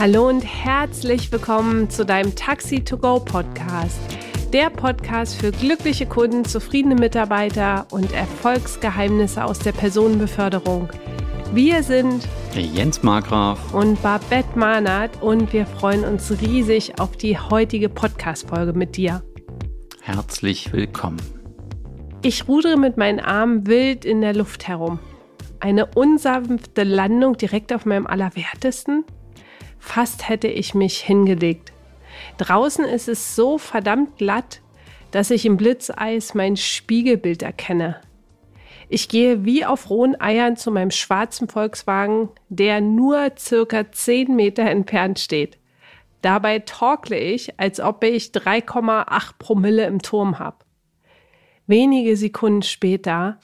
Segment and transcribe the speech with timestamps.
[0.00, 3.98] Hallo und herzlich willkommen zu deinem Taxi to Go Podcast.
[4.52, 10.88] Der Podcast für glückliche Kunden, zufriedene Mitarbeiter und Erfolgsgeheimnisse aus der Personenbeförderung.
[11.52, 17.88] Wir sind Jens Markgraf und Babette Mahnert und wir freuen uns riesig auf die heutige
[17.88, 19.24] Podcast-Folge mit dir.
[20.00, 21.20] Herzlich willkommen.
[22.22, 25.00] Ich rudere mit meinen Armen wild in der Luft herum.
[25.58, 29.04] Eine unsanfte Landung direkt auf meinem Allerwertesten?
[29.78, 31.72] Fast hätte ich mich hingelegt.
[32.36, 34.60] Draußen ist es so verdammt glatt,
[35.10, 38.00] dass ich im Blitzeis mein Spiegelbild erkenne.
[38.90, 44.62] Ich gehe wie auf rohen Eiern zu meinem schwarzen Volkswagen, der nur circa 10 Meter
[44.64, 45.58] entfernt steht.
[46.22, 50.56] Dabei torkle ich, als ob ich 3,8 Promille im Turm habe.
[51.66, 53.38] Wenige Sekunden später,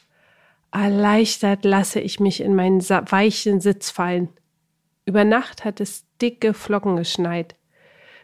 [0.73, 4.31] erleichtert lasse ich mich in meinen weichen Sitz fallen.
[5.07, 7.57] Über Nacht hat es dicke Flocken geschneit.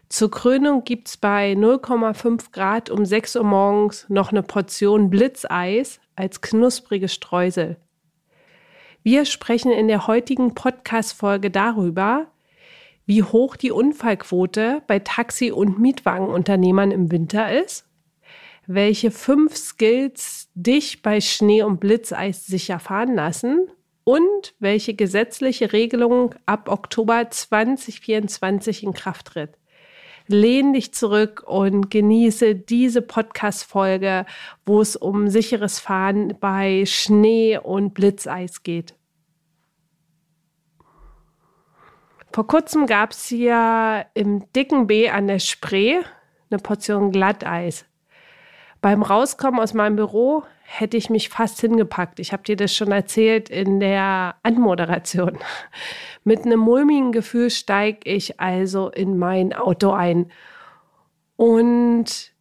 [0.09, 6.41] Zur Krönung gibt's bei 0,5 Grad um 6 Uhr morgens noch eine Portion Blitzeis als
[6.41, 7.77] knusprige Streusel.
[9.03, 12.27] Wir sprechen in der heutigen Podcast-Folge darüber,
[13.07, 17.87] wie hoch die Unfallquote bei Taxi- und Mietwagenunternehmern im Winter ist,
[18.67, 23.69] welche fünf Skills dich bei Schnee und Blitzeis sicher fahren lassen
[24.05, 29.59] und welche gesetzliche Regelung ab Oktober 2024 in Kraft tritt.
[30.27, 34.27] Lehn dich zurück und genieße diese Podcast-Folge,
[34.65, 38.95] wo es um sicheres Fahren bei Schnee und Blitzeis geht.
[42.33, 45.99] Vor kurzem gab es hier im dicken B an der Spree
[46.51, 47.87] eine Portion Glatteis.
[48.81, 52.21] Beim Rauskommen aus meinem Büro hätte ich mich fast hingepackt.
[52.21, 55.37] Ich habe dir das schon erzählt in der Anmoderation.
[56.25, 60.31] Mit einem mulmigen Gefühl steige ich also in mein Auto ein.
[61.35, 62.33] Und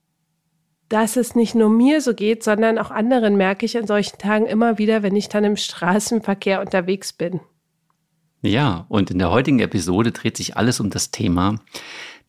[0.90, 4.46] dass es nicht nur mir so geht, sondern auch anderen merke ich an solchen Tagen
[4.46, 7.40] immer wieder, wenn ich dann im Straßenverkehr unterwegs bin.
[8.42, 11.56] Ja, und in der heutigen Episode dreht sich alles um das Thema,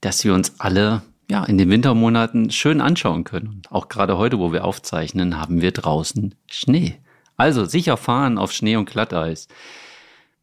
[0.01, 3.63] dass wir uns alle ja, in den Wintermonaten schön anschauen können.
[3.71, 6.99] Auch gerade heute, wo wir aufzeichnen, haben wir draußen Schnee.
[7.37, 9.47] Also sicher fahren auf Schnee und Glatteis.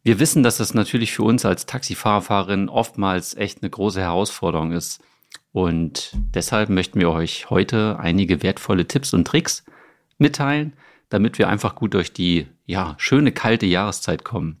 [0.02, 5.00] Wir wissen, dass das natürlich für uns als Taxifahrerin oftmals echt eine große Herausforderung ist.
[5.52, 9.64] Und deshalb möchten wir euch heute einige wertvolle Tipps und Tricks
[10.16, 10.72] mitteilen,
[11.10, 14.60] damit wir einfach gut durch die, ja, schöne kalte Jahreszeit kommen.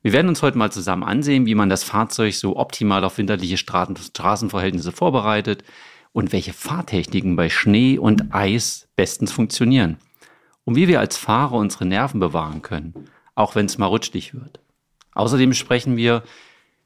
[0.00, 3.56] Wir werden uns heute mal zusammen ansehen, wie man das Fahrzeug so optimal auf winterliche
[3.56, 5.64] Straßenverhältnisse vorbereitet
[6.12, 9.98] und welche Fahrtechniken bei Schnee und Eis bestens funktionieren.
[10.64, 12.94] Und wie wir als Fahrer unsere Nerven bewahren können,
[13.34, 14.60] auch wenn es mal rutschig wird.
[15.14, 16.22] Außerdem sprechen wir,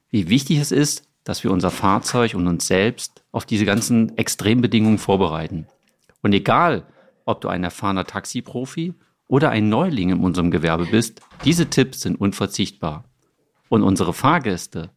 [0.09, 4.97] wie wichtig es ist, dass wir unser Fahrzeug und uns selbst auf diese ganzen Extrembedingungen
[4.97, 5.67] vorbereiten.
[6.21, 6.85] Und egal,
[7.25, 8.93] ob du ein erfahrener Taxiprofi
[9.33, 13.05] oder ein Neuling in unserem Gewerbe bist, diese Tipps sind unverzichtbar.
[13.67, 14.91] Und unsere Fahrgäste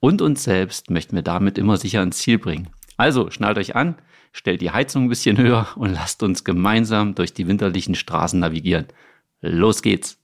[0.00, 2.70] und uns selbst möchten wir damit immer sicher ins Ziel bringen.
[2.96, 3.94] Also schnallt euch an,
[4.32, 8.86] stellt die Heizung ein bisschen höher und lasst uns gemeinsam durch die winterlichen Straßen navigieren.
[9.40, 10.18] Los geht's!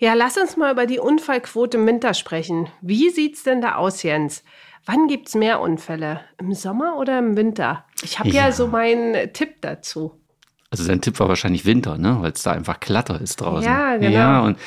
[0.00, 2.68] Ja, lass uns mal über die Unfallquote im Winter sprechen.
[2.80, 4.42] Wie sieht's denn da aus, Jens?
[4.84, 6.22] Wann gibt's mehr Unfälle?
[6.38, 7.84] Im Sommer oder im Winter?
[8.02, 8.46] Ich habe ja.
[8.46, 10.18] ja so meinen Tipp dazu.
[10.72, 12.16] Also sein Tipp war wahrscheinlich Winter, ne?
[12.20, 13.70] weil es da einfach glatter ist draußen.
[13.70, 14.10] Ja, genau.
[14.10, 14.58] Ja, und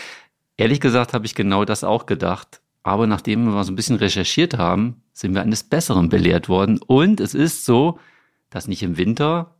[0.55, 2.61] ehrlich gesagt habe ich genau das auch gedacht.
[2.83, 6.79] Aber nachdem wir so ein bisschen recherchiert haben, sind wir eines Besseren belehrt worden.
[6.85, 7.97] Und es ist so,
[8.51, 9.55] dass nicht im Winter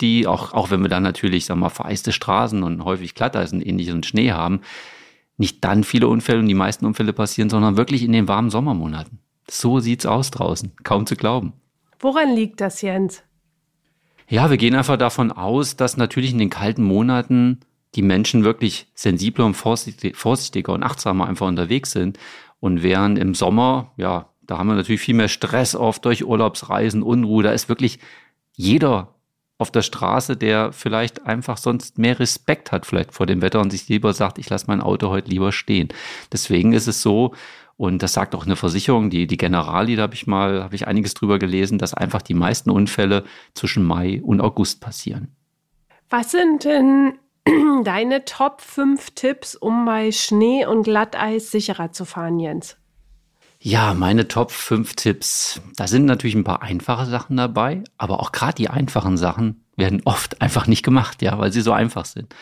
[0.00, 3.52] die, auch, auch wenn wir dann natürlich, sagen wir mal, vereiste Straßen und häufig Glatteis
[3.52, 4.62] und ähnliches und Schnee haben,
[5.36, 9.18] nicht dann viele Unfälle und die meisten Unfälle passieren, sondern wirklich in den warmen Sommermonaten.
[9.50, 10.72] So sieht's aus draußen.
[10.82, 11.52] Kaum zu glauben.
[12.00, 13.22] Woran liegt das, Jens?
[14.28, 17.60] Ja, wir gehen einfach davon aus, dass natürlich in den kalten Monaten
[17.94, 22.18] die Menschen wirklich sensibler und vorsichtiger und achtsamer einfach unterwegs sind.
[22.60, 27.02] Und während im Sommer, ja, da haben wir natürlich viel mehr Stress oft durch Urlaubsreisen,
[27.02, 27.42] Unruhe.
[27.42, 27.98] Da ist wirklich
[28.52, 29.14] jeder
[29.58, 33.70] auf der Straße, der vielleicht einfach sonst mehr Respekt hat vielleicht vor dem Wetter und
[33.70, 35.88] sich lieber sagt, ich lasse mein Auto heute lieber stehen.
[36.32, 37.34] Deswegen ist es so,
[37.76, 40.86] und das sagt auch eine Versicherung, die, die Generali, da habe ich mal, habe ich
[40.86, 43.24] einiges drüber gelesen, dass einfach die meisten Unfälle
[43.54, 45.34] zwischen Mai und August passieren.
[46.08, 47.14] Was sind denn
[47.84, 52.76] deine Top 5 Tipps, um bei Schnee und Glatteis sicherer zu fahren, Jens?
[53.58, 55.60] Ja, meine Top 5 Tipps.
[55.76, 60.02] Da sind natürlich ein paar einfache Sachen dabei, aber auch gerade die einfachen Sachen werden
[60.04, 62.34] oft einfach nicht gemacht, ja, weil sie so einfach sind.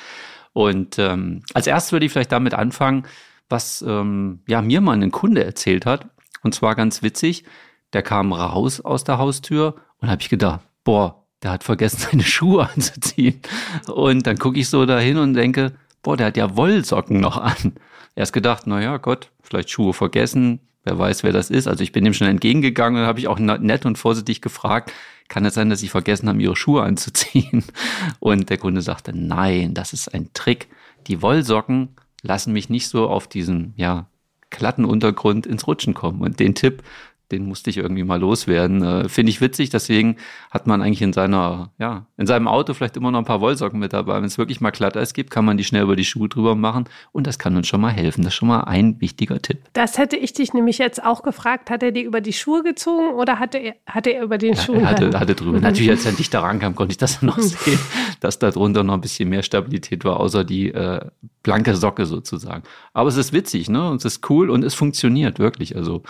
[0.52, 3.04] Und ähm, als erstes würde ich vielleicht damit anfangen,
[3.48, 6.08] was ähm, ja mir mal ein Kunde erzählt hat.
[6.42, 7.44] Und zwar ganz witzig,
[7.92, 12.24] der kam raus aus der Haustür und habe ich gedacht, boah, der hat vergessen, seine
[12.24, 13.40] Schuhe anzuziehen.
[13.86, 15.72] Und dann gucke ich so dahin und denke,
[16.02, 17.74] boah, der hat ja Wollsocken noch an.
[18.14, 21.66] Erst gedacht, na ja, Gott, vielleicht Schuhe vergessen, wer weiß, wer das ist.
[21.66, 24.92] Also ich bin dem schon entgegengegangen und habe ich auch nett und vorsichtig gefragt,
[25.28, 27.64] kann es sein, dass Sie vergessen haben, Ihre Schuhe anzuziehen?
[28.20, 30.68] Und der Kunde sagte, nein, das ist ein Trick.
[31.06, 34.06] Die Wollsocken lassen mich nicht so auf diesen, ja,
[34.50, 36.20] glatten Untergrund ins Rutschen kommen.
[36.20, 36.82] Und den Tipp
[37.32, 38.82] den musste ich irgendwie mal loswerden.
[38.82, 40.16] Äh, Finde ich witzig, deswegen
[40.50, 43.80] hat man eigentlich in seiner, ja, in seinem Auto vielleicht immer noch ein paar Wollsocken
[43.80, 44.16] mit dabei.
[44.16, 46.84] Wenn es wirklich mal Glatteis gibt, kann man die schnell über die Schuhe drüber machen
[47.10, 48.22] und das kann uns schon mal helfen.
[48.22, 49.58] Das ist schon mal ein wichtiger Tipp.
[49.72, 51.70] Das hätte ich dich nämlich jetzt auch gefragt.
[51.70, 54.60] Hat er die über die Schuhe gezogen oder hatte er, hatte er über den ja,
[54.60, 54.80] Schuhen?
[54.80, 55.60] Er hatte, hatte drüber.
[55.60, 57.78] Natürlich, als er dichter rankam, konnte ich das noch sehen,
[58.20, 61.00] dass da drunter noch ein bisschen mehr Stabilität war, außer die äh,
[61.42, 62.62] blanke Socke sozusagen.
[62.92, 63.90] Aber es ist witzig, ne?
[63.90, 65.76] Und es ist cool und es funktioniert wirklich.
[65.76, 66.02] Also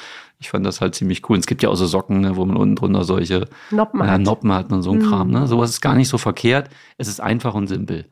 [0.42, 1.34] ich fand das halt ziemlich cool.
[1.34, 4.04] Und es gibt ja auch so Socken, ne, wo man unten drunter solche Noppen, äh,
[4.04, 4.20] hat.
[4.20, 5.08] Noppen hat und so ein mhm.
[5.08, 5.30] Kram.
[5.30, 5.46] Ne?
[5.46, 6.68] Sowas ist gar nicht so verkehrt.
[6.98, 8.06] Es ist einfach und simpel.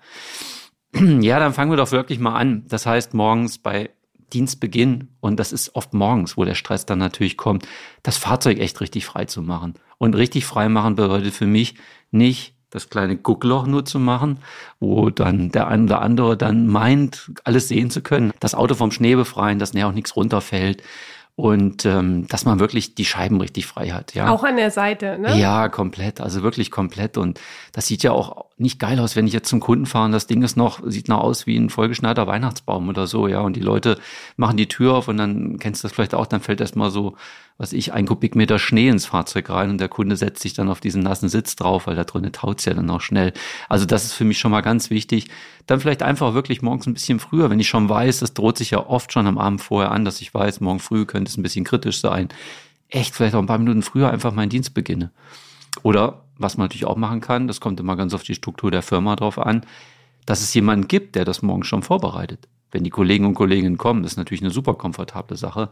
[1.20, 2.64] Ja, dann fangen wir doch wirklich mal an.
[2.68, 3.90] Das heißt, morgens bei
[4.32, 7.66] Dienstbeginn, und das ist oft morgens, wo der Stress dann natürlich kommt,
[8.02, 9.74] das Fahrzeug echt richtig frei zu machen.
[9.98, 11.74] Und richtig frei machen bedeutet für mich
[12.10, 14.38] nicht das kleine Guckloch nur zu machen,
[14.78, 18.32] wo dann der eine oder andere dann meint, alles sehen zu können.
[18.40, 20.82] Das Auto vom Schnee befreien, dass näher auch nichts runterfällt
[21.36, 24.14] und ähm, dass man wirklich die Scheiben richtig frei hat.
[24.14, 24.30] Ja.
[24.30, 25.38] Auch an der Seite, ne?
[25.38, 27.16] Ja, komplett, also wirklich komplett.
[27.16, 27.40] Und
[27.72, 30.26] das sieht ja auch nicht geil aus, wenn ich jetzt zum Kunden fahre und das
[30.26, 33.40] Ding ist noch, sieht noch aus wie ein vollgeschneiter Weihnachtsbaum oder so, ja.
[33.40, 33.98] Und die Leute
[34.36, 37.16] machen die Tür auf und dann kennst du das vielleicht auch, dann fällt erstmal so
[37.60, 40.80] was ich, ein Kubikmeter Schnee ins Fahrzeug rein und der Kunde setzt sich dann auf
[40.80, 43.34] diesen nassen Sitz drauf, weil da drinnen taut's ja dann auch schnell.
[43.68, 45.26] Also das ist für mich schon mal ganz wichtig.
[45.66, 48.70] Dann vielleicht einfach wirklich morgens ein bisschen früher, wenn ich schon weiß, das droht sich
[48.70, 51.42] ja oft schon am Abend vorher an, dass ich weiß, morgen früh könnte es ein
[51.42, 52.30] bisschen kritisch sein.
[52.88, 55.10] Echt vielleicht auch ein paar Minuten früher einfach meinen Dienst beginne.
[55.82, 58.82] Oder was man natürlich auch machen kann, das kommt immer ganz auf die Struktur der
[58.82, 59.64] Firma drauf an,
[60.26, 62.48] dass es jemanden gibt, der das morgen schon vorbereitet.
[62.70, 65.70] Wenn die Kollegen und Kolleginnen kommen, das ist natürlich eine super komfortable Sache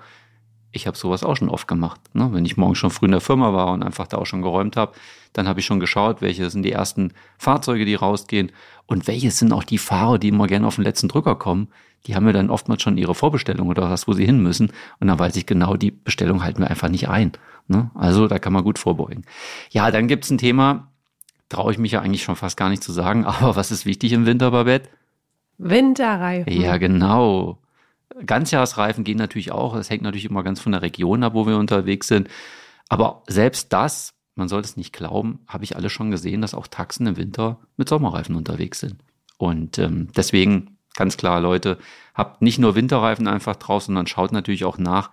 [0.73, 2.01] ich habe sowas auch schon oft gemacht.
[2.15, 2.29] Ne?
[2.33, 4.77] Wenn ich morgen schon früh in der Firma war und einfach da auch schon geräumt
[4.77, 4.93] habe,
[5.33, 8.53] dann habe ich schon geschaut, welche sind die ersten Fahrzeuge, die rausgehen
[8.87, 11.69] und welche sind auch die Fahrer, die immer gerne auf den letzten Drücker kommen.
[12.07, 14.73] Die haben mir dann oftmals schon ihre Vorbestellung oder was, wo sie hin müssen.
[15.01, 17.33] Und dann weiß ich genau, die Bestellung halten wir einfach nicht ein.
[17.67, 17.91] Ne?
[17.95, 19.25] Also da kann man gut vorbeugen.
[19.71, 20.89] Ja, dann gibt's ein Thema,
[21.49, 24.13] traue ich mich ja eigentlich schon fast gar nicht zu sagen, aber was ist wichtig
[24.13, 24.89] im Winter, Babette?
[25.59, 26.53] Winterreifen.
[26.53, 27.59] Ja, genau.
[28.25, 29.75] Ganzjahresreifen gehen natürlich auch.
[29.75, 32.29] Das hängt natürlich immer ganz von der Region ab, wo wir unterwegs sind.
[32.89, 36.67] Aber selbst das, man sollte es nicht glauben, habe ich alle schon gesehen, dass auch
[36.67, 38.97] Taxen im Winter mit Sommerreifen unterwegs sind.
[39.37, 41.79] Und ähm, deswegen ganz klar, Leute,
[42.13, 45.11] habt nicht nur Winterreifen einfach drauf, sondern schaut natürlich auch nach,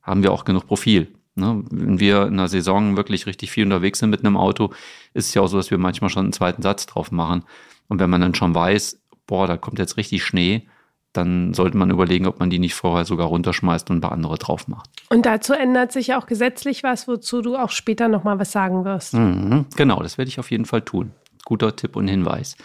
[0.00, 1.12] haben wir auch genug Profil.
[1.34, 1.64] Ne?
[1.68, 4.72] Wenn wir in einer Saison wirklich richtig viel unterwegs sind mit einem Auto,
[5.14, 7.42] ist es ja auch so, dass wir manchmal schon einen zweiten Satz drauf machen.
[7.88, 10.68] Und wenn man dann schon weiß, boah, da kommt jetzt richtig Schnee,
[11.16, 14.38] dann sollte man überlegen, ob man die nicht vorher sogar runterschmeißt und ein paar andere
[14.38, 14.90] drauf macht.
[15.10, 19.14] Und dazu ändert sich auch gesetzlich was, wozu du auch später nochmal was sagen wirst.
[19.14, 21.12] Mhm, genau, das werde ich auf jeden Fall tun.
[21.44, 22.56] Guter Tipp und Hinweis.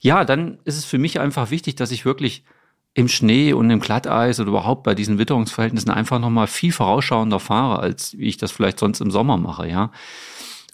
[0.00, 2.44] Ja, dann ist es für mich einfach wichtig, dass ich wirklich
[2.94, 7.78] im Schnee und im Glatteis oder überhaupt bei diesen Witterungsverhältnissen einfach nochmal viel vorausschauender fahre,
[7.78, 9.90] als wie ich das vielleicht sonst im Sommer mache, ja.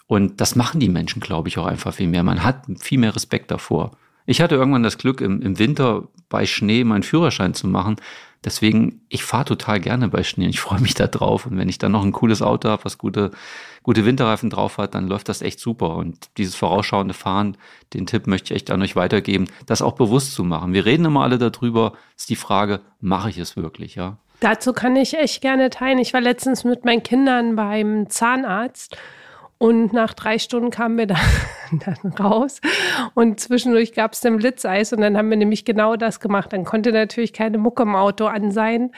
[0.07, 2.23] Und das machen die Menschen, glaube ich, auch einfach viel mehr.
[2.23, 3.91] Man hat viel mehr Respekt davor.
[4.25, 7.97] Ich hatte irgendwann das Glück, im, im Winter bei Schnee meinen Führerschein zu machen.
[8.43, 10.47] Deswegen, ich fahre total gerne bei Schnee.
[10.47, 11.45] Ich freue mich da drauf.
[11.45, 13.29] Und wenn ich dann noch ein cooles Auto habe, was gute,
[13.83, 15.95] gute Winterreifen drauf hat, dann läuft das echt super.
[15.95, 17.55] Und dieses vorausschauende Fahren,
[17.93, 20.73] den Tipp möchte ich echt an euch weitergeben, das auch bewusst zu machen.
[20.73, 21.93] Wir reden immer alle darüber.
[22.17, 24.17] Ist die Frage, mache ich es wirklich, ja?
[24.39, 25.99] Dazu kann ich echt gerne teilen.
[25.99, 28.97] Ich war letztens mit meinen Kindern beim Zahnarzt
[29.63, 31.17] und nach drei Stunden kamen wir dann,
[31.85, 32.59] dann raus
[33.13, 36.51] und zwischendurch gab es dann Blitzeis und dann haben wir nämlich genau das gemacht.
[36.51, 38.91] Dann konnte natürlich keine Mucke im Auto an sein,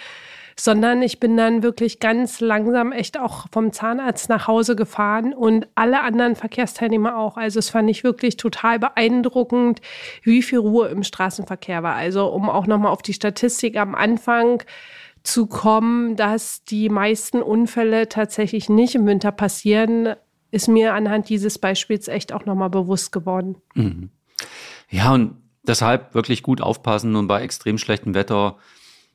[0.60, 5.68] sondern ich bin dann wirklich ganz langsam echt auch vom Zahnarzt nach Hause gefahren und
[5.76, 7.38] alle anderen Verkehrsteilnehmer auch.
[7.38, 9.82] Also es fand ich wirklich total beeindruckend,
[10.24, 11.94] wie viel Ruhe im Straßenverkehr war.
[11.94, 14.64] Also um auch nochmal auf die Statistik am Anfang
[15.22, 20.16] zu kommen, dass die meisten Unfälle tatsächlich nicht im Winter passieren,
[20.56, 23.58] ist mir anhand dieses Beispiels echt auch nochmal bewusst geworden.
[23.74, 24.10] Mhm.
[24.90, 25.36] Ja, und
[25.68, 28.58] deshalb wirklich gut aufpassen und bei extrem schlechtem Wetter,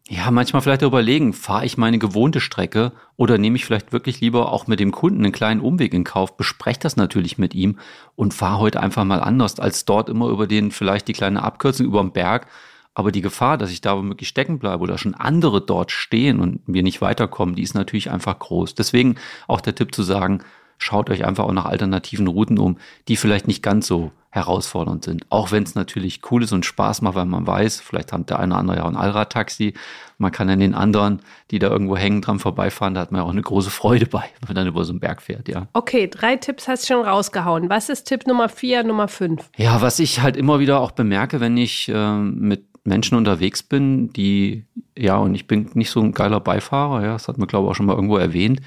[0.09, 4.53] ja, manchmal vielleicht überlegen, fahre ich meine gewohnte Strecke oder nehme ich vielleicht wirklich lieber
[4.53, 7.79] auch mit dem Kunden einen kleinen Umweg in Kauf, bespreche das natürlich mit ihm
[8.17, 11.87] und fahre heute einfach mal anders, als dort immer über den vielleicht die kleine Abkürzung
[11.87, 12.49] über den Berg
[12.93, 16.61] Aber die Gefahr, dass ich da womöglich stecken bleibe oder schon andere dort stehen und
[16.67, 18.75] wir nicht weiterkommen, die ist natürlich einfach groß.
[18.75, 19.15] Deswegen
[19.47, 20.43] auch der Tipp zu sagen,
[20.81, 25.27] schaut euch einfach auch nach alternativen Routen um, die vielleicht nicht ganz so herausfordernd sind.
[25.29, 28.39] Auch wenn es natürlich cool ist und Spaß macht, weil man weiß, vielleicht hat der
[28.39, 29.75] eine oder andere ja ein Allradtaxi.
[30.19, 31.21] Man kann an den anderen,
[31.51, 34.25] die da irgendwo hängen, dran vorbeifahren, da hat man ja auch eine große Freude bei,
[34.41, 35.67] wenn man dann über so einen Berg fährt, ja.
[35.73, 37.69] Okay, drei Tipps hast du schon rausgehauen.
[37.69, 39.51] Was ist Tipp Nummer vier, Nummer fünf?
[39.57, 44.13] Ja, was ich halt immer wieder auch bemerke, wenn ich äh, mit Menschen unterwegs bin,
[44.13, 44.65] die,
[44.97, 47.71] ja, und ich bin nicht so ein geiler Beifahrer, ja, das hat man glaube ich
[47.73, 48.61] auch schon mal irgendwo erwähnt,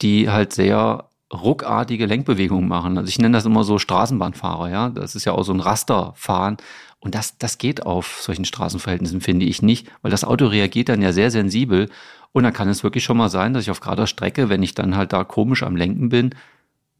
[0.00, 2.98] die halt sehr ruckartige Lenkbewegungen machen.
[2.98, 4.88] Also ich nenne das immer so Straßenbahnfahrer, ja.
[4.90, 6.56] Das ist ja auch so ein Rasterfahren.
[7.00, 11.02] Und das, das geht auf solchen Straßenverhältnissen, finde ich nicht, weil das Auto reagiert dann
[11.02, 11.88] ja sehr sensibel.
[12.30, 14.74] Und dann kann es wirklich schon mal sein, dass ich auf gerader Strecke, wenn ich
[14.74, 16.34] dann halt da komisch am Lenken bin,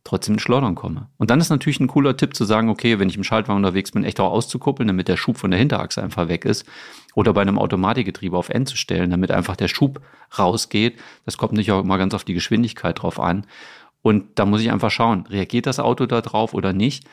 [0.04, 1.08] trotzdem ins Schleudern komme.
[1.16, 3.92] Und dann ist natürlich ein cooler Tipp zu sagen, okay, wenn ich im Schaltwagen unterwegs
[3.92, 6.66] bin, echt auch auszukuppeln, damit der Schub von der Hinterachse einfach weg ist.
[7.14, 10.00] Oder bei einem Automatikgetriebe auf N zu stellen, damit einfach der Schub
[10.36, 10.98] rausgeht.
[11.24, 13.46] Das kommt natürlich auch immer ganz auf die Geschwindigkeit drauf an.
[14.02, 17.04] Und da muss ich einfach schauen, reagiert das Auto da drauf oder nicht?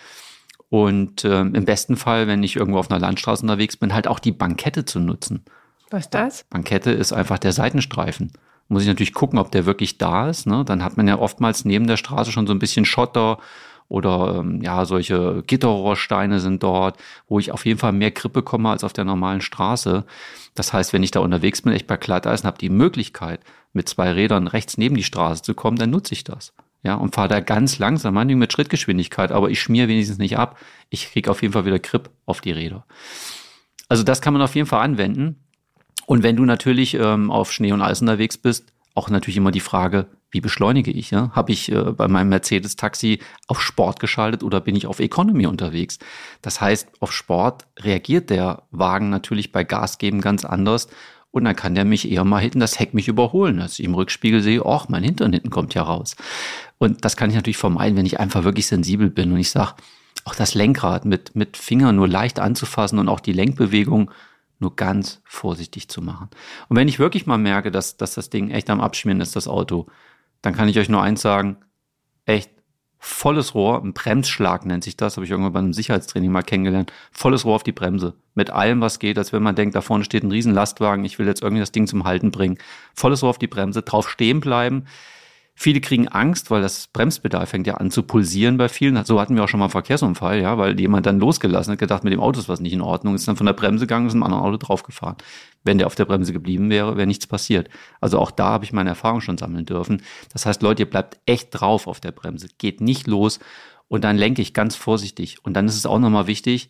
[0.70, 4.20] Und äh, im besten Fall, wenn ich irgendwo auf einer Landstraße unterwegs bin, halt auch
[4.20, 5.44] die Bankette zu nutzen.
[5.90, 6.44] Was ist das?
[6.50, 8.32] Bankette ist einfach der Seitenstreifen.
[8.68, 10.46] Muss ich natürlich gucken, ob der wirklich da ist.
[10.46, 10.64] Ne?
[10.64, 13.40] Dann hat man ja oftmals neben der Straße schon so ein bisschen Schotter
[13.88, 18.70] oder ähm, ja, solche Gitterrohrsteine sind dort, wo ich auf jeden Fall mehr Grippe komme
[18.70, 20.06] als auf der normalen Straße.
[20.54, 23.42] Das heißt, wenn ich da unterwegs bin, echt bei Glatteisen habe die Möglichkeit,
[23.74, 26.54] mit zwei Rädern rechts neben die Straße zu kommen, dann nutze ich das.
[26.82, 30.58] Ja, und fahre da ganz langsam, manchmal mit Schrittgeschwindigkeit, aber ich schmier wenigstens nicht ab.
[30.90, 32.86] Ich kriege auf jeden Fall wieder Grip auf die Räder.
[33.90, 35.44] Also das kann man auf jeden Fall anwenden.
[36.06, 39.60] Und wenn du natürlich ähm, auf Schnee und Eis unterwegs bist, auch natürlich immer die
[39.60, 41.12] Frage, wie beschleunige ich?
[41.12, 41.32] Ja?
[41.34, 46.00] Habe ich äh, bei meinem Mercedes-Taxi auf Sport geschaltet oder bin ich auf Economy unterwegs?
[46.42, 50.88] Das heißt, auf Sport reagiert der Wagen natürlich bei Gas geben ganz anders
[51.32, 53.94] und dann kann der mich eher mal hinten das Heck mich überholen, dass ich im
[53.94, 56.16] Rückspiegel sehe, ach, mein Hintern hinten kommt ja raus.
[56.78, 59.76] Und das kann ich natürlich vermeiden, wenn ich einfach wirklich sensibel bin und ich sage,
[60.26, 64.12] auch das Lenkrad mit, mit Fingern nur leicht anzufassen und auch die Lenkbewegung
[64.60, 66.30] nur ganz vorsichtig zu machen.
[66.68, 69.48] Und wenn ich wirklich mal merke, dass, dass das Ding echt am Abschmieren ist, das
[69.48, 69.88] Auto,
[70.42, 71.58] dann kann ich euch nur eins sagen,
[72.26, 72.52] echt
[73.00, 77.46] volles Rohr, ein Bremsschlag nennt sich das, habe ich irgendwann beim Sicherheitstraining mal kennengelernt, volles
[77.46, 80.24] Rohr auf die Bremse, mit allem, was geht, als wenn man denkt, da vorne steht
[80.24, 82.58] ein Riesenlastwagen, ich will jetzt irgendwie das Ding zum Halten bringen,
[82.94, 84.86] volles Rohr auf die Bremse, drauf stehen bleiben,
[85.62, 89.04] Viele kriegen Angst, weil das Bremspedal fängt ja an zu pulsieren bei vielen.
[89.04, 92.06] So hatten wir auch schon mal einen Verkehrsunfall, ja, weil jemand dann losgelassen hat, gedacht,
[92.06, 94.14] mit dem Auto ist was nicht in Ordnung, ist dann von der Bremse gegangen, ist
[94.14, 95.18] einem anderen Auto draufgefahren.
[95.66, 97.68] Wenn der auf der Bremse geblieben wäre, wäre nichts passiert.
[98.00, 100.02] Also auch da habe ich meine Erfahrung schon sammeln dürfen.
[100.32, 103.40] Das heißt, Leute, ihr bleibt echt drauf auf der Bremse, geht nicht los
[103.90, 105.44] und dann lenke ich ganz vorsichtig.
[105.44, 106.70] Und dann ist es auch nochmal wichtig,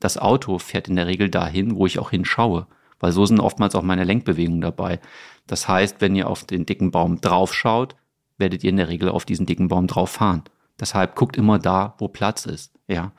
[0.00, 2.66] das Auto fährt in der Regel dahin, wo ich auch hinschaue.
[2.98, 5.00] Weil so sind oftmals auch meine Lenkbewegungen dabei.
[5.46, 7.94] Das heißt, wenn ihr auf den dicken Baum draufschaut,
[8.38, 10.42] werdet ihr in der Regel auf diesen dicken Baum drauf fahren.
[10.78, 12.72] Deshalb guckt immer da, wo Platz ist.
[12.86, 13.12] Ja.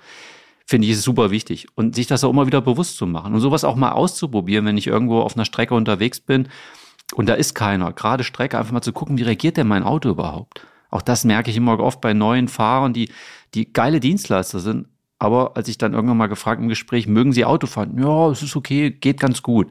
[0.66, 1.68] Finde ich es super wichtig.
[1.76, 4.78] Und sich das auch immer wieder bewusst zu machen und sowas auch mal auszuprobieren, wenn
[4.78, 6.50] ich irgendwo auf einer Strecke unterwegs bin
[7.16, 7.94] und da ist keiner.
[7.94, 10.62] Gerade Strecke einfach mal zu gucken, wie reagiert denn mein Auto überhaupt?
[10.90, 13.10] Auch das merke ich immer oft bei neuen Fahrern, die,
[13.54, 14.88] die geile Dienstleister sind.
[15.20, 17.98] Aber als ich dann irgendwann mal gefragt im Gespräch, mögen Sie Auto fahren?
[17.98, 19.68] Ja, es ist okay, geht ganz gut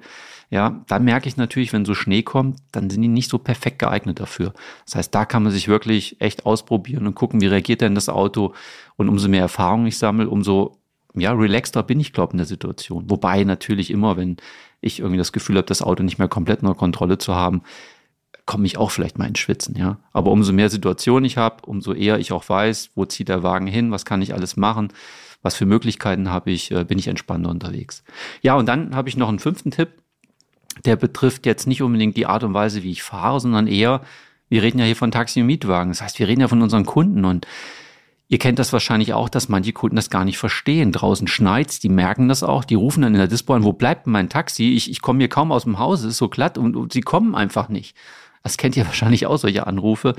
[0.49, 3.81] ja, dann merke ich natürlich, wenn so Schnee kommt, dann sind die nicht so perfekt
[3.81, 4.55] geeignet dafür.
[4.85, 8.09] Das heißt, da kann man sich wirklich echt ausprobieren und gucken, wie reagiert denn das
[8.09, 8.55] Auto.
[8.97, 10.79] Und umso mehr Erfahrung ich sammle, umso
[11.15, 13.11] ja, relaxter bin ich, glaube in der Situation.
[13.11, 14.37] Wobei natürlich immer, wenn
[14.81, 17.63] ich irgendwie das Gefühl habe, das Auto nicht mehr komplett unter Kontrolle zu haben,
[18.45, 19.99] komme ich auch vielleicht mal ins Schwitzen, ja.
[20.13, 23.67] Aber umso mehr Situationen ich habe, umso eher ich auch weiß, wo zieht der Wagen
[23.67, 24.93] hin, was kann ich alles machen,
[25.43, 28.05] was für Möglichkeiten habe ich, äh, bin ich entspannter unterwegs.
[28.43, 29.89] Ja, und dann habe ich noch einen fünften Tipp
[30.85, 34.03] der betrifft jetzt nicht unbedingt die Art und Weise, wie ich fahre, sondern eher,
[34.49, 35.91] wir reden ja hier von Taxi- und Mietwagen.
[35.91, 37.47] Das heißt, wir reden ja von unseren Kunden und
[38.29, 40.91] Ihr kennt das wahrscheinlich auch, dass manche Kunden das gar nicht verstehen.
[40.91, 44.09] Draußen schneit's, die merken das auch, die rufen dann in der Dispo an, wo bleibt
[44.09, 44.75] mein Taxi?
[44.75, 47.03] Ich, ich komme hier kaum aus dem Haus, es ist so glatt und, und sie
[47.03, 47.97] kommen einfach nicht.
[48.43, 50.15] Das kennt ihr wahrscheinlich auch, solche Anrufe.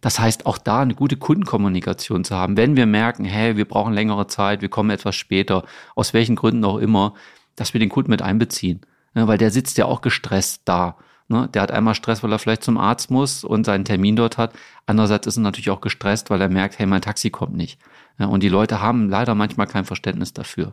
[0.00, 2.56] Das heißt, auch da eine gute Kundenkommunikation zu haben.
[2.56, 6.64] Wenn wir merken, hey, wir brauchen längere Zeit, wir kommen etwas später, aus welchen Gründen
[6.64, 7.14] auch immer,
[7.54, 8.80] dass wir den Kunden mit einbeziehen
[9.14, 10.96] ne, weil der sitzt ja auch gestresst da.
[11.28, 11.48] Ne?
[11.52, 14.52] Der hat einmal Stress, weil er vielleicht zum Arzt muss und seinen Termin dort hat.
[14.86, 17.80] Andererseits ist er natürlich auch gestresst, weil er merkt, hey, mein Taxi kommt nicht.
[18.18, 20.72] Ja, und die Leute haben leider manchmal kein Verständnis dafür.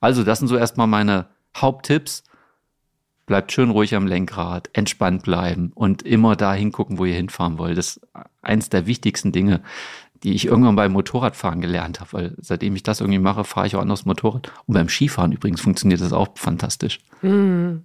[0.00, 2.24] Also, das sind so erstmal meine Haupttipps.
[3.26, 7.78] Bleibt schön ruhig am Lenkrad, entspannt bleiben und immer da hingucken, wo ihr hinfahren wollt.
[7.78, 8.08] Das ist
[8.42, 9.60] eins der wichtigsten Dinge,
[10.22, 13.76] die ich irgendwann beim Motorradfahren gelernt habe, weil seitdem ich das irgendwie mache, fahre ich
[13.76, 14.52] auch anders Motorrad.
[14.66, 17.00] Und beim Skifahren übrigens funktioniert das auch fantastisch.
[17.22, 17.84] Mhm.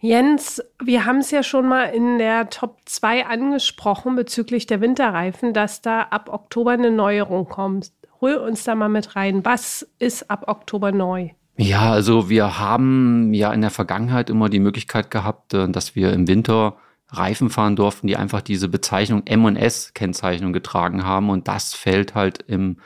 [0.00, 5.54] Jens, wir haben es ja schon mal in der Top 2 angesprochen bezüglich der Winterreifen,
[5.54, 7.90] dass da ab Oktober eine Neuerung kommt.
[8.20, 9.46] Hol uns da mal mit rein.
[9.46, 11.30] Was ist ab Oktober neu?
[11.56, 16.12] Ja, also wir haben ja in der Vergangenheit immer die Möglichkeit gehabt, äh, dass wir
[16.12, 16.76] im Winter
[17.16, 21.30] Reifen fahren durften, die einfach diese Bezeichnung M&S-Kennzeichnung getragen haben.
[21.30, 22.78] Und das fällt halt im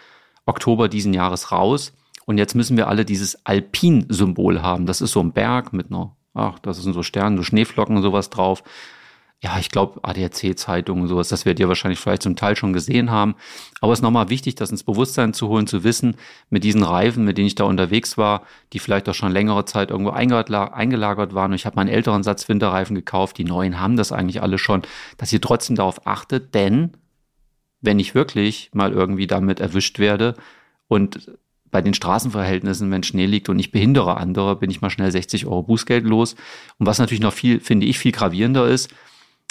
[0.46, 1.92] Oktober diesen Jahres raus.
[2.26, 4.86] Und jetzt müssen wir alle dieses Alpin-Symbol haben.
[4.86, 8.02] Das ist so ein Berg mit einer, ach, das sind so Sterne, so Schneeflocken und
[8.02, 8.62] sowas drauf
[9.40, 13.12] ja, ich glaube, ADAC-Zeitungen und sowas, das werdet ihr wahrscheinlich vielleicht zum Teil schon gesehen
[13.12, 13.36] haben.
[13.80, 16.16] Aber es ist nochmal wichtig, das ins Bewusstsein zu holen, zu wissen,
[16.50, 18.42] mit diesen Reifen, mit denen ich da unterwegs war,
[18.72, 21.52] die vielleicht auch schon längere Zeit irgendwo eingelagert waren.
[21.52, 23.38] Und ich habe meinen älteren Satz Winterreifen gekauft.
[23.38, 24.82] Die neuen haben das eigentlich alle schon,
[25.18, 26.94] dass ihr trotzdem darauf achtet, denn
[27.80, 30.34] wenn ich wirklich mal irgendwie damit erwischt werde
[30.88, 31.30] und
[31.70, 35.46] bei den Straßenverhältnissen, wenn Schnee liegt und ich behindere andere, bin ich mal schnell 60
[35.46, 36.34] Euro Bußgeld los.
[36.78, 38.90] Und was natürlich noch viel, finde ich, viel gravierender ist,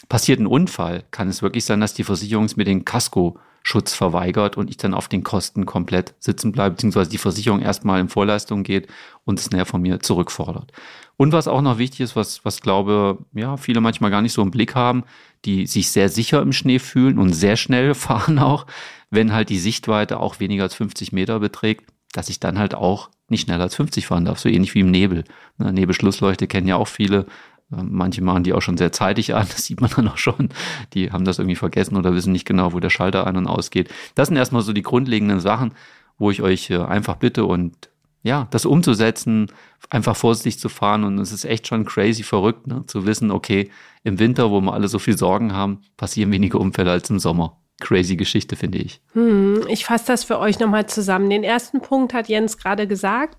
[0.10, 4.70] passiert ein Unfall, kann es wirklich sein, dass die Versicherung mir den Kaskoschutz verweigert und
[4.70, 8.88] ich dann auf den Kosten komplett sitzen bleibe, beziehungsweise die Versicherung erstmal in Vorleistung geht
[9.25, 10.72] und es näher von mir zurückfordert.
[11.18, 14.44] Und was auch noch wichtig ist, was, was glaube, ja, viele manchmal gar nicht so
[14.44, 15.04] im Blick haben,
[15.46, 18.68] die sich sehr sicher im Schnee fühlen und sehr schnell fahren auch,
[19.10, 23.10] wenn halt die Sichtweite auch weniger als 50 Meter beträgt, dass ich dann halt auch
[23.30, 25.24] nicht schneller als 50 fahren darf, so ähnlich wie im Nebel.
[25.58, 27.25] Ne, Nebelschlussleuchte kennen ja auch viele,
[27.69, 30.50] Manche machen die auch schon sehr zeitig an, das sieht man dann auch schon.
[30.93, 33.89] Die haben das irgendwie vergessen oder wissen nicht genau, wo der Schalter ein- und ausgeht.
[34.15, 35.74] Das sind erstmal so die grundlegenden Sachen,
[36.17, 37.89] wo ich euch äh, einfach bitte und
[38.24, 39.51] ja, das umzusetzen,
[39.89, 42.83] einfach vorsichtig zu fahren und es ist echt schon crazy verrückt, ne?
[42.86, 43.69] zu wissen, okay,
[44.03, 47.57] im Winter, wo wir alle so viel Sorgen haben, passieren weniger Unfälle als im Sommer.
[47.79, 49.01] Crazy Geschichte, finde ich.
[49.13, 51.29] Hm, ich fasse das für euch nochmal zusammen.
[51.29, 53.38] Den ersten Punkt hat Jens gerade gesagt,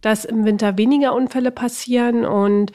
[0.00, 2.72] dass im Winter weniger Unfälle passieren und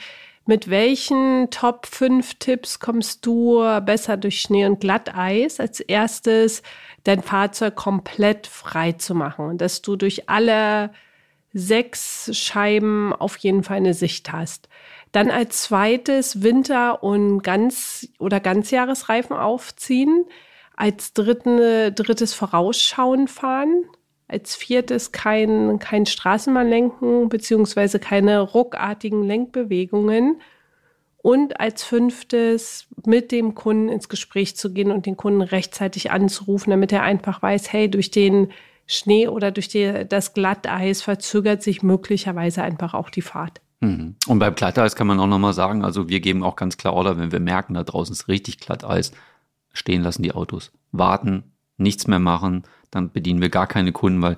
[0.47, 5.59] mit welchen Top 5 Tipps kommst du besser durch Schnee und Glatteis?
[5.59, 6.63] Als erstes
[7.03, 10.91] dein Fahrzeug komplett frei zu machen und dass du durch alle
[11.53, 14.69] sechs Scheiben auf jeden Fall eine Sicht hast.
[15.11, 20.25] Dann als zweites Winter- und Ganz- oder Ganzjahresreifen aufziehen.
[20.75, 23.85] Als dritten, drittes Vorausschauen fahren.
[24.27, 30.41] Als viertes kein, kein Straßenbahnlenken beziehungsweise keine ruckartigen Lenkbewegungen.
[31.17, 36.71] Und als fünftes mit dem Kunden ins Gespräch zu gehen und den Kunden rechtzeitig anzurufen,
[36.71, 38.49] damit er einfach weiß, hey, durch den
[38.85, 43.61] Schnee oder durch die, das Glatteis verzögert sich möglicherweise einfach auch die Fahrt.
[43.81, 44.15] Mhm.
[44.27, 47.17] Und beim Glatteis kann man auch nochmal sagen, also wir geben auch ganz klar Order,
[47.17, 49.11] wenn wir merken, da draußen ist richtig Glatteis,
[49.73, 50.71] stehen lassen die Autos.
[50.91, 54.37] Warten, nichts mehr machen, dann bedienen wir gar keine Kunden, weil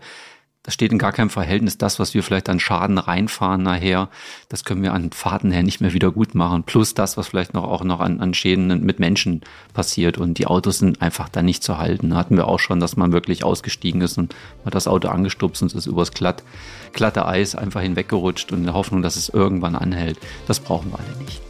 [0.64, 1.78] das steht in gar keinem Verhältnis.
[1.78, 4.10] Das, was wir vielleicht an Schaden reinfahren nachher,
[4.50, 6.64] das können wir an Fahrten her nicht mehr wieder gut machen.
[6.64, 9.42] Plus das, was vielleicht noch auch noch an, an Schäden mit Menschen
[9.74, 10.18] passiert.
[10.18, 12.10] Und die Autos sind einfach da nicht zu halten.
[12.10, 14.36] Da hatten wir auch schon, dass man wirklich ausgestiegen ist und
[14.66, 16.44] hat das Auto angestupst und ist übers glatt,
[16.92, 20.20] glatte Eis einfach hinweggerutscht und in der Hoffnung, dass es irgendwann anhält.
[20.46, 21.42] Das brauchen wir alle nicht.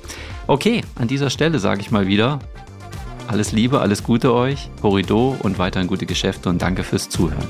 [0.46, 2.40] Okay, an dieser Stelle sage ich mal wieder,
[3.30, 7.48] alles Liebe, alles Gute euch, Horido und weiterhin gute Geschäfte und danke fürs Zuhören.